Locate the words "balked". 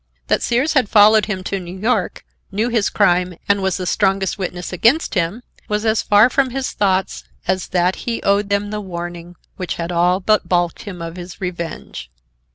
10.49-10.81